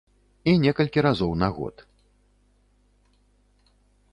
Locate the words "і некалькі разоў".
0.51-1.31